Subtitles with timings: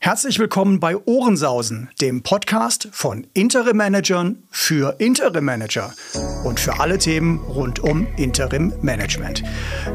[0.00, 5.92] Herzlich willkommen bei Ohrensausen, dem Podcast von Interim Managern für Interim Manager
[6.44, 9.42] und für alle Themen rund um Interim Management.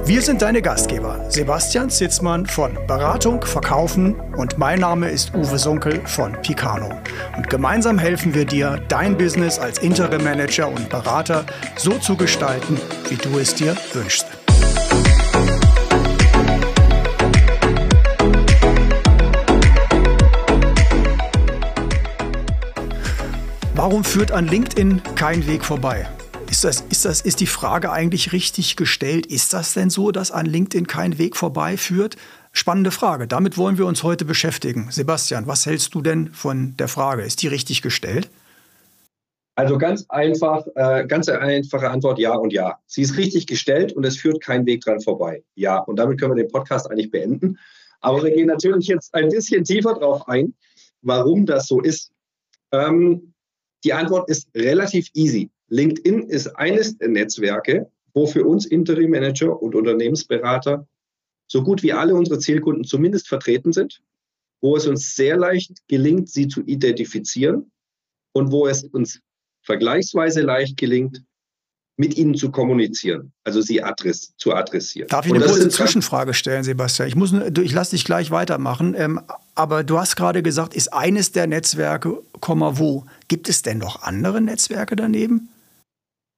[0.03, 6.05] Wir sind deine Gastgeber, Sebastian Zitzmann von Beratung, Verkaufen und mein Name ist Uwe Sunkel
[6.05, 6.89] von Picano.
[7.37, 11.45] Und gemeinsam helfen wir dir, dein Business als Interim Manager und Berater
[11.77, 12.77] so zu gestalten,
[13.07, 14.42] wie du es dir wünschst.
[23.85, 26.07] Warum führt an LinkedIn kein Weg vorbei?
[26.49, 29.25] Ist, das, ist, das, ist die Frage eigentlich richtig gestellt?
[29.25, 32.15] Ist das denn so, dass an LinkedIn kein Weg vorbei führt?
[32.53, 33.27] Spannende Frage.
[33.27, 34.87] Damit wollen wir uns heute beschäftigen.
[34.89, 37.23] Sebastian, was hältst du denn von der Frage?
[37.23, 38.29] Ist die richtig gestellt?
[39.55, 42.79] Also ganz einfach, äh, ganz einfache Antwort ja und ja.
[42.85, 45.43] Sie ist richtig gestellt und es führt kein Weg dran vorbei.
[45.55, 47.59] Ja, und damit können wir den Podcast eigentlich beenden.
[47.99, 50.53] Aber wir gehen natürlich jetzt ein bisschen tiefer drauf ein,
[51.01, 52.11] warum das so ist.
[52.71, 53.32] Ähm,
[53.83, 55.49] die Antwort ist relativ easy.
[55.69, 60.87] LinkedIn ist eines der Netzwerke, wo für uns Interim Manager und Unternehmensberater
[61.47, 64.01] so gut wie alle unsere Zielkunden zumindest vertreten sind,
[64.61, 67.71] wo es uns sehr leicht gelingt, sie zu identifizieren
[68.31, 69.19] und wo es uns
[69.61, 71.23] vergleichsweise leicht gelingt,
[71.95, 75.07] mit ihnen zu kommunizieren, also sie adress zu adressieren.
[75.09, 77.07] Darf ich eine kurze Zwischenfrage stellen, Sebastian?
[77.07, 79.21] Ich, ich lasse dich gleich weitermachen, ähm,
[79.55, 83.05] aber du hast gerade gesagt, ist eines der Netzwerke, wo?
[83.27, 85.49] Gibt es denn noch andere Netzwerke daneben?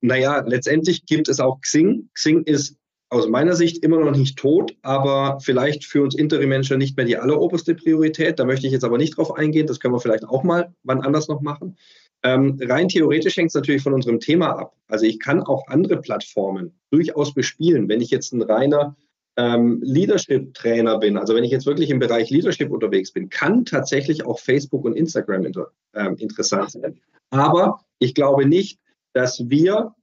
[0.01, 2.09] Naja, letztendlich gibt es auch Xing.
[2.13, 2.77] Xing ist
[3.09, 7.17] aus meiner Sicht immer noch nicht tot, aber vielleicht für uns Interim-Manager nicht mehr die
[7.17, 8.39] alleroberste Priorität.
[8.39, 9.67] Da möchte ich jetzt aber nicht drauf eingehen.
[9.67, 11.77] Das können wir vielleicht auch mal wann anders noch machen.
[12.23, 14.75] Ähm, rein theoretisch hängt es natürlich von unserem Thema ab.
[14.87, 17.87] Also ich kann auch andere Plattformen durchaus bespielen.
[17.87, 18.95] Wenn ich jetzt ein reiner
[19.37, 24.25] ähm, Leadership-Trainer bin, also wenn ich jetzt wirklich im Bereich Leadership unterwegs bin, kann tatsächlich
[24.25, 26.99] auch Facebook und Instagram inter, ähm, interessant sein.
[27.29, 28.79] Aber ich glaube nicht,
[29.13, 29.93] dass wir,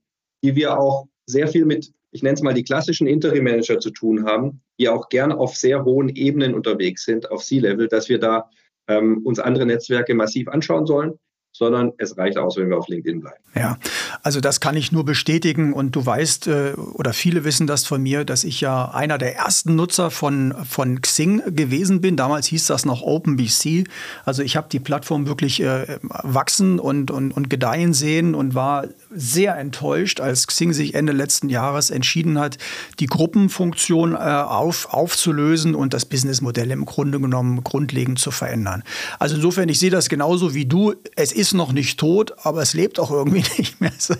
[0.43, 4.25] die wir auch sehr viel mit, ich nenne es mal die klassischen Interim-Manager zu tun
[4.25, 8.49] haben, die auch gern auf sehr hohen Ebenen unterwegs sind, auf C-Level, dass wir da
[8.87, 11.17] ähm, uns andere Netzwerke massiv anschauen sollen
[11.53, 13.37] sondern es reicht aus, wenn wir auf LinkedIn bleiben.
[13.55, 13.77] Ja,
[14.23, 18.01] also das kann ich nur bestätigen und du weißt äh, oder viele wissen das von
[18.01, 22.17] mir, dass ich ja einer der ersten Nutzer von, von Xing gewesen bin.
[22.17, 23.87] Damals hieß das noch OpenBC.
[24.25, 28.87] Also ich habe die Plattform wirklich äh, wachsen und, und, und gedeihen sehen und war
[29.11, 32.57] sehr enttäuscht, als Xing sich Ende letzten Jahres entschieden hat,
[32.99, 38.83] die Gruppenfunktion äh, auf, aufzulösen und das Businessmodell im Grunde genommen grundlegend zu verändern.
[39.19, 40.95] Also insofern, ich sehe das genauso wie du.
[41.15, 43.91] Es ist ist noch nicht tot, aber es lebt auch irgendwie nicht mehr.
[43.99, 44.15] So,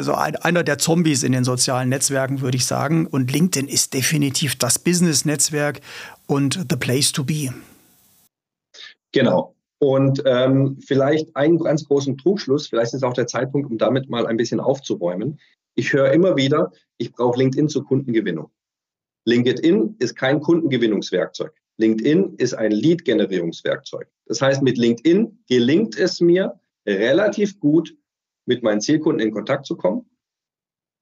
[0.00, 3.06] so ein, einer der Zombies in den sozialen Netzwerken, würde ich sagen.
[3.06, 5.80] Und LinkedIn ist definitiv das Business-Netzwerk
[6.26, 7.52] und the place to be.
[9.10, 9.56] Genau.
[9.78, 14.26] Und ähm, vielleicht einen ganz großen Trugschluss, vielleicht ist auch der Zeitpunkt, um damit mal
[14.26, 15.40] ein bisschen aufzuräumen.
[15.74, 18.50] Ich höre immer wieder, ich brauche LinkedIn zur Kundengewinnung.
[19.24, 21.52] LinkedIn ist kein Kundengewinnungswerkzeug.
[21.80, 24.06] LinkedIn ist ein Lead-Generierungswerkzeug.
[24.26, 27.96] Das heißt, mit LinkedIn gelingt es mir relativ gut,
[28.46, 30.06] mit meinen Zielkunden in Kontakt zu kommen.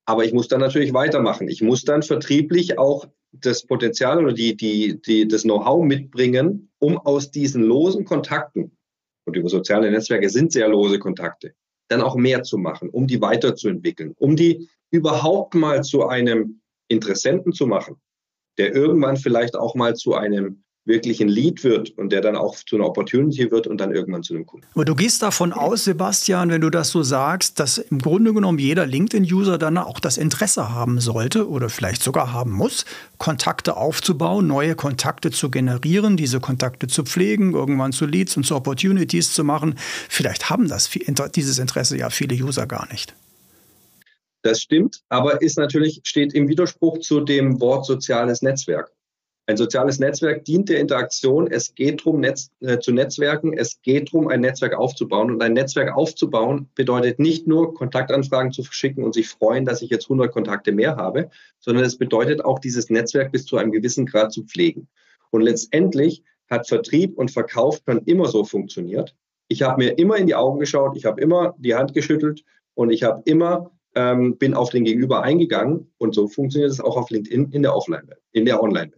[0.06, 1.48] Aber ich muss dann natürlich weitermachen.
[1.48, 6.96] Ich muss dann vertrieblich auch das Potenzial oder die, die, die, das Know-how mitbringen, um
[6.98, 8.78] aus diesen losen Kontakten,
[9.26, 11.54] und über soziale Netzwerke sind sehr lose Kontakte,
[11.88, 17.52] dann auch mehr zu machen, um die weiterzuentwickeln, um die überhaupt mal zu einem Interessenten
[17.52, 17.96] zu machen,
[18.56, 22.56] der irgendwann vielleicht auch mal zu einem wirklich ein Lead wird und der dann auch
[22.56, 24.66] zu einer Opportunity wird und dann irgendwann zu einem Kunden.
[24.74, 28.58] Aber du gehst davon aus, Sebastian, wenn du das so sagst, dass im Grunde genommen
[28.58, 32.84] jeder LinkedIn-User dann auch das Interesse haben sollte oder vielleicht sogar haben muss,
[33.18, 38.56] Kontakte aufzubauen, neue Kontakte zu generieren, diese Kontakte zu pflegen, irgendwann zu Leads und zu
[38.56, 39.74] Opportunities zu machen.
[40.08, 40.90] Vielleicht haben das
[41.34, 43.14] dieses Interesse ja viele User gar nicht.
[44.42, 48.90] Das stimmt, aber ist natürlich, steht im Widerspruch zu dem Wort soziales Netzwerk.
[49.48, 51.46] Ein soziales Netzwerk dient der Interaktion.
[51.50, 53.54] Es geht darum, Netz, äh, zu Netzwerken.
[53.54, 55.30] Es geht darum, ein Netzwerk aufzubauen.
[55.30, 59.88] Und ein Netzwerk aufzubauen bedeutet nicht nur, Kontaktanfragen zu verschicken und sich freuen, dass ich
[59.88, 61.30] jetzt 100 Kontakte mehr habe,
[61.60, 64.86] sondern es bedeutet auch, dieses Netzwerk bis zu einem gewissen Grad zu pflegen.
[65.30, 69.16] Und letztendlich hat Vertrieb und Verkauf schon immer so funktioniert.
[69.48, 72.44] Ich habe mir immer in die Augen geschaut, ich habe immer die Hand geschüttelt
[72.74, 76.98] und ich habe immer ähm, bin auf den Gegenüber eingegangen und so funktioniert es auch
[76.98, 78.97] auf LinkedIn in der Offline-Welt, in der Online-Welt.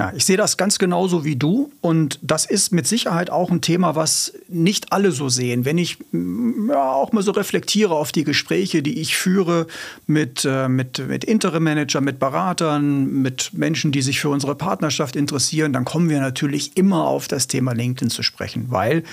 [0.00, 3.60] Ja, ich sehe das ganz genauso wie du und das ist mit Sicherheit auch ein
[3.60, 5.66] Thema, was nicht alle so sehen.
[5.66, 9.66] Wenn ich mm, ja, auch mal so reflektiere auf die Gespräche, die ich führe
[10.06, 15.74] mit, äh, mit, mit Interim-Manager, mit Beratern, mit Menschen, die sich für unsere Partnerschaft interessieren,
[15.74, 19.04] dann kommen wir natürlich immer auf das Thema LinkedIn zu sprechen, weil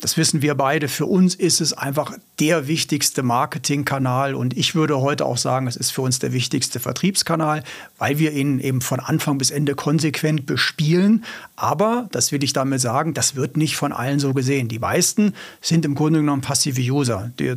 [0.00, 0.88] das wissen wir beide.
[0.88, 5.76] Für uns ist es einfach der wichtigste Marketingkanal und ich würde heute auch sagen, es
[5.76, 7.64] ist für uns der wichtigste Vertriebskanal,
[7.98, 11.24] weil wir ihn eben von Anfang bis Ende konsequent bespielen.
[11.56, 14.68] Aber, das will ich damit sagen, das wird nicht von allen so gesehen.
[14.68, 17.32] Die meisten sind im Grunde genommen passive User.
[17.40, 17.56] Die,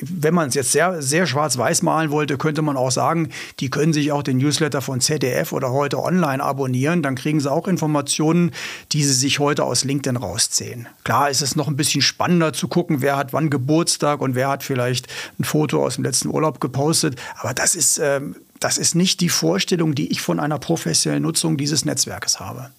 [0.00, 3.28] wenn man es jetzt sehr, sehr schwarz-weiß malen wollte, könnte man auch sagen,
[3.60, 7.02] die können sich auch den Newsletter von ZDF oder heute online abonnieren.
[7.02, 8.52] Dann kriegen sie auch Informationen,
[8.92, 10.88] die sie sich heute aus LinkedIn rausziehen.
[11.02, 14.48] Klar ist es noch ein bisschen spannender zu gucken, wer hat wann Geburtstag und wer
[14.48, 15.06] hat vielleicht
[15.38, 17.16] ein Foto aus dem letzten Urlaub gepostet.
[17.36, 21.56] Aber das ist, ähm, das ist nicht die Vorstellung, die ich von einer professionellen Nutzung
[21.56, 22.70] dieses Netzwerkes habe.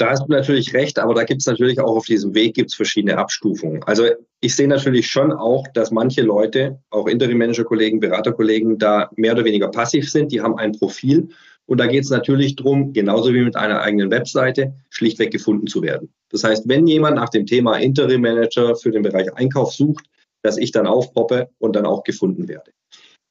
[0.00, 2.74] Da hast du natürlich recht, aber da gibt es natürlich auch auf diesem Weg gibt's
[2.74, 3.82] verschiedene Abstufungen.
[3.82, 4.06] Also
[4.40, 9.68] ich sehe natürlich schon auch, dass manche Leute, auch Interim-Manager-Kollegen, Beraterkollegen, da mehr oder weniger
[9.68, 10.32] passiv sind.
[10.32, 11.28] Die haben ein Profil
[11.70, 15.82] und da geht es natürlich darum, genauso wie mit einer eigenen Webseite, schlichtweg gefunden zu
[15.82, 16.12] werden.
[16.30, 20.06] Das heißt, wenn jemand nach dem Thema Interim-Manager für den Bereich Einkauf sucht,
[20.42, 22.72] dass ich dann aufpoppe und dann auch gefunden werde.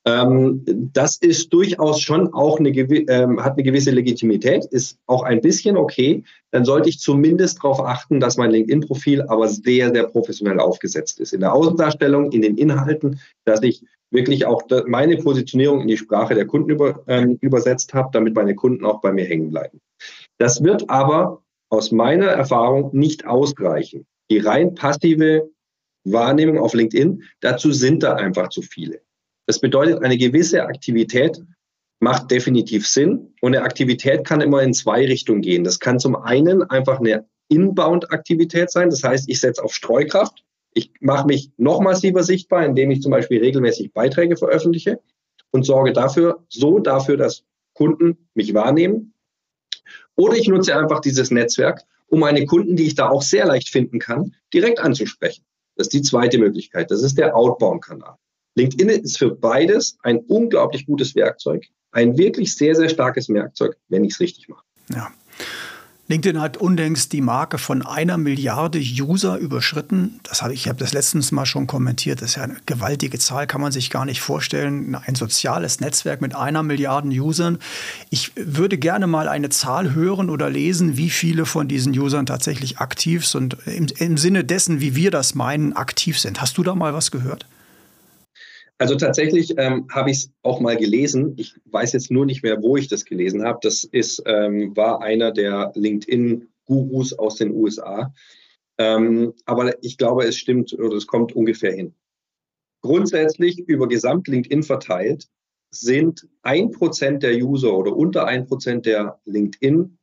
[0.06, 0.64] Ähm,
[0.94, 5.76] das ist durchaus schon auch eine, ähm, hat eine gewisse Legitimität, ist auch ein bisschen
[5.76, 6.24] okay.
[6.52, 11.34] Dann sollte ich zumindest darauf achten, dass mein LinkedIn-Profil aber sehr, sehr professionell aufgesetzt ist.
[11.34, 16.36] In der Außendarstellung, in den Inhalten, dass ich wirklich auch meine Positionierung in die Sprache
[16.36, 19.80] der Kunden über, ähm, übersetzt habe, damit meine Kunden auch bei mir hängen bleiben.
[20.40, 24.06] Das wird aber aus meiner Erfahrung nicht ausreichen.
[24.32, 25.50] Die rein passive
[26.06, 29.02] Wahrnehmung auf LinkedIn, dazu sind da einfach zu viele.
[29.48, 31.42] Das bedeutet, eine gewisse Aktivität
[32.00, 33.34] macht definitiv Sinn.
[33.42, 35.64] Und eine Aktivität kann immer in zwei Richtungen gehen.
[35.64, 38.90] Das kann zum einen einfach eine Inbound-Aktivität sein.
[38.90, 40.44] Das heißt, ich setze auf Streukraft.
[40.74, 45.00] Ich mache mich noch massiver sichtbar, indem ich zum Beispiel regelmäßig Beiträge veröffentliche
[45.52, 47.44] und sorge dafür, so dafür, dass
[47.74, 49.14] Kunden mich wahrnehmen.
[50.16, 53.70] Oder ich nutze einfach dieses Netzwerk, um meine Kunden, die ich da auch sehr leicht
[53.70, 55.44] finden kann, direkt anzusprechen.
[55.76, 56.92] Das ist die zweite Möglichkeit.
[56.92, 58.16] Das ist der Outbound-Kanal.
[58.56, 64.04] LinkedIn ist für beides ein unglaublich gutes Werkzeug, ein wirklich sehr, sehr starkes Werkzeug, wenn
[64.04, 64.66] ich es richtig mache.
[64.90, 65.12] Ja.
[66.10, 70.20] LinkedIn hat unlängst die Marke von einer Milliarde User überschritten.
[70.24, 72.24] Das habe ich, ich habe das letztens mal schon kommentiert.
[72.24, 74.96] Das ist ja eine gewaltige Zahl, kann man sich gar nicht vorstellen.
[74.96, 77.60] Ein soziales Netzwerk mit einer Milliarde Usern.
[78.10, 82.80] Ich würde gerne mal eine Zahl hören oder lesen, wie viele von diesen Usern tatsächlich
[82.80, 86.42] aktiv sind, im, im Sinne dessen, wie wir das meinen, aktiv sind.
[86.42, 87.46] Hast du da mal was gehört?
[88.80, 91.34] Also tatsächlich ähm, habe ich es auch mal gelesen.
[91.36, 93.60] Ich weiß jetzt nur nicht mehr, wo ich das gelesen habe.
[93.62, 98.14] Das ist, ähm, war einer der LinkedIn-Gurus aus den USA.
[98.78, 101.94] Ähm, aber ich glaube, es stimmt oder es kommt ungefähr hin.
[102.82, 105.28] Grundsätzlich über Gesamt LinkedIn verteilt
[105.72, 109.98] sind ein Prozent der User oder unter ein Prozent der LinkedIn,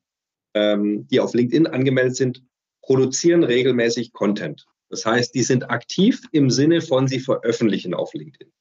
[0.54, 2.44] ähm, die auf LinkedIn angemeldet sind,
[2.82, 4.66] produzieren regelmäßig Content.
[4.90, 8.52] Das heißt, die sind aktiv im Sinne von, sie veröffentlichen auf LinkedIn.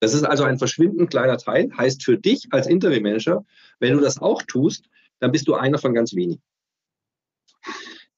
[0.00, 1.70] Das ist also ein verschwindend kleiner Teil.
[1.76, 3.44] Heißt für dich als Interim-Manager,
[3.78, 4.88] wenn du das auch tust,
[5.20, 6.42] dann bist du einer von ganz wenigen.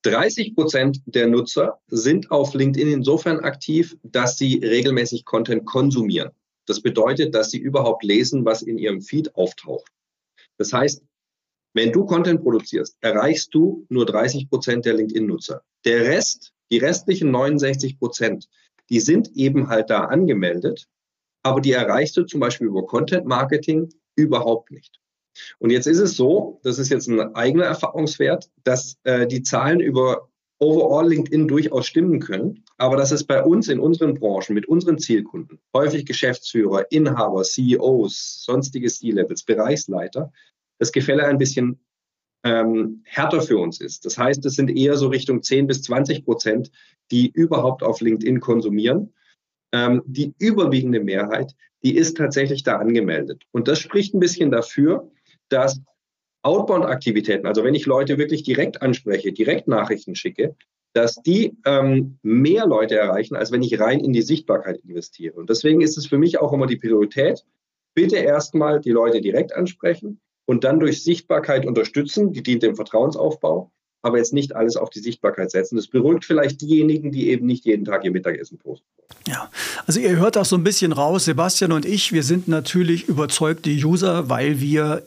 [0.03, 6.31] 30 Prozent der Nutzer sind auf LinkedIn insofern aktiv, dass sie regelmäßig Content konsumieren.
[6.67, 9.91] Das bedeutet, dass sie überhaupt lesen, was in ihrem Feed auftaucht.
[10.59, 11.03] Das heißt,
[11.75, 15.63] wenn du Content produzierst, erreichst du nur 30 Prozent der LinkedIn-Nutzer.
[15.85, 18.49] Der Rest, die restlichen 69 Prozent,
[18.89, 20.87] die sind eben halt da angemeldet,
[21.47, 25.01] aber die erreichst du zum Beispiel über Content Marketing überhaupt nicht.
[25.61, 29.79] Und jetzt ist es so, das ist jetzt ein eigener Erfahrungswert, dass äh, die Zahlen
[29.79, 34.67] über overall LinkedIn durchaus stimmen können, aber dass es bei uns in unseren Branchen mit
[34.67, 40.33] unseren Zielkunden, häufig Geschäftsführer, Inhaber, CEOs, sonstige C-Levels, Bereichsleiter,
[40.79, 41.79] das Gefälle ein bisschen
[42.43, 44.05] ähm, härter für uns ist.
[44.05, 46.73] Das heißt, es sind eher so Richtung 10 bis 20 Prozent,
[47.13, 49.13] die überhaupt auf LinkedIn konsumieren
[49.73, 53.45] ähm, die überwiegende Mehrheit, die ist tatsächlich da angemeldet.
[53.53, 55.11] Und das spricht ein bisschen dafür,
[55.49, 55.81] dass
[56.43, 60.57] Outbound-Aktivitäten, also wenn ich Leute wirklich direkt anspreche, direkt Nachrichten schicke,
[60.93, 65.35] dass die ähm, mehr Leute erreichen, als wenn ich rein in die Sichtbarkeit investiere.
[65.35, 67.45] Und deswegen ist es für mich auch immer die Priorität,
[67.95, 73.73] bitte erstmal die Leute direkt ansprechen und dann durch Sichtbarkeit unterstützen, die dient dem Vertrauensaufbau
[74.07, 75.77] aber jetzt nicht alles auf die Sichtbarkeit setzen.
[75.77, 78.87] Das beruhigt vielleicht diejenigen, die eben nicht jeden Tag ihr Mittagessen posten.
[79.27, 79.51] Ja,
[79.87, 83.71] also ihr hört auch so ein bisschen raus, Sebastian und ich, wir sind natürlich überzeugte
[83.71, 85.03] User, weil wir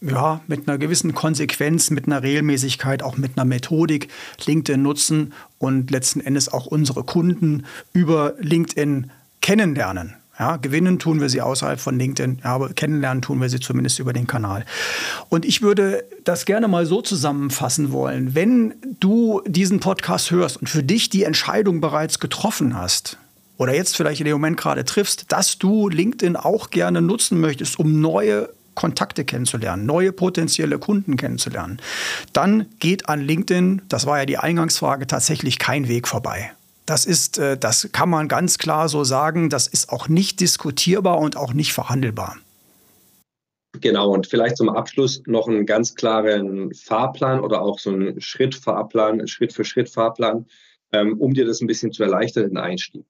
[0.00, 4.08] ja, mit einer gewissen Konsequenz, mit einer Regelmäßigkeit, auch mit einer Methodik
[4.44, 10.16] LinkedIn nutzen und letzten Endes auch unsere Kunden über LinkedIn kennenlernen.
[10.42, 14.00] Ja, gewinnen tun wir sie außerhalb von LinkedIn, ja, aber kennenlernen tun wir sie zumindest
[14.00, 14.64] über den Kanal.
[15.28, 18.34] Und ich würde das gerne mal so zusammenfassen wollen.
[18.34, 23.18] Wenn du diesen Podcast hörst und für dich die Entscheidung bereits getroffen hast,
[23.56, 27.78] oder jetzt vielleicht in dem Moment gerade triffst, dass du LinkedIn auch gerne nutzen möchtest,
[27.78, 31.80] um neue Kontakte kennenzulernen, neue potenzielle Kunden kennenzulernen,
[32.32, 36.50] dann geht an LinkedIn, das war ja die Eingangsfrage, tatsächlich kein Weg vorbei.
[36.92, 39.48] Das ist, äh, das kann man ganz klar so sagen.
[39.48, 42.36] Das ist auch nicht diskutierbar und auch nicht verhandelbar.
[43.80, 49.26] Genau, und vielleicht zum Abschluss noch einen ganz klaren Fahrplan oder auch so einen Schritt-Fahrplan,
[49.26, 50.44] Schritt-für-Schritt-Fahrplan,
[50.92, 53.06] ähm, um dir das ein bisschen zu erleichtern, den Einstieg.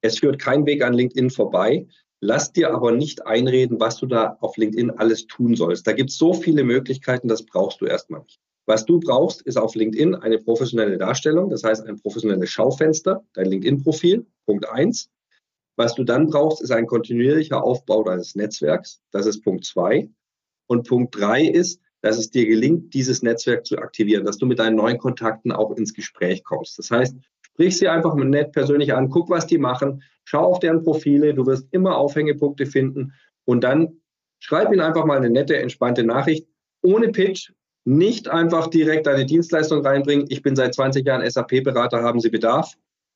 [0.00, 1.86] Es führt kein Weg an LinkedIn vorbei.
[2.22, 5.86] Lass dir aber nicht einreden, was du da auf LinkedIn alles tun sollst.
[5.86, 8.40] Da gibt es so viele Möglichkeiten, das brauchst du erstmal nicht.
[8.66, 13.46] Was du brauchst, ist auf LinkedIn eine professionelle Darstellung, das heißt ein professionelles Schaufenster, dein
[13.46, 15.08] LinkedIn-Profil, Punkt eins.
[15.76, 20.08] Was du dann brauchst, ist ein kontinuierlicher Aufbau deines Netzwerks, das ist Punkt zwei.
[20.66, 24.58] Und Punkt drei ist, dass es dir gelingt, dieses Netzwerk zu aktivieren, dass du mit
[24.58, 26.78] deinen neuen Kontakten auch ins Gespräch kommst.
[26.78, 30.82] Das heißt, sprich sie einfach nett persönlich an, guck, was die machen, schau auf deren
[30.82, 33.12] Profile, du wirst immer Aufhängepunkte finden
[33.44, 34.00] und dann
[34.40, 36.48] schreib ihnen einfach mal eine nette, entspannte Nachricht,
[36.82, 37.52] ohne Pitch,
[37.86, 42.72] nicht einfach direkt eine Dienstleistung reinbringen, ich bin seit 20 Jahren SAP-Berater, haben Sie Bedarf,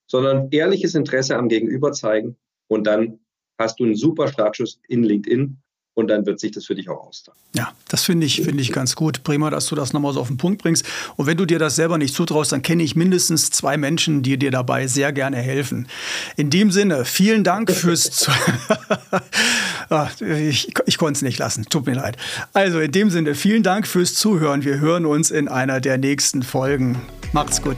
[0.07, 2.37] sondern ehrliches Interesse am Gegenüber zeigen
[2.69, 3.19] und dann
[3.59, 5.59] hast du einen super Startschuss in LinkedIn
[5.95, 7.39] und dann wird sich das für dich auch auszahlen.
[7.55, 9.25] Ja, das finde ich, finde ich ganz gut.
[9.25, 10.85] Prima, dass du das nochmal so auf den Punkt bringst.
[11.17, 14.39] Und wenn du dir das selber nicht zutraust, dann kenne ich mindestens zwei Menschen, die
[14.39, 15.89] dir dabei sehr gerne helfen.
[16.37, 18.11] In dem Sinne, vielen Dank fürs
[19.91, 22.17] ah, ich, ich konnte es nicht lassen, tut mir leid.
[22.53, 24.65] Also in dem Sinne, vielen Dank fürs Zuhören.
[24.65, 27.01] Wir hören uns in einer der nächsten Folgen.
[27.33, 27.77] Macht's gut.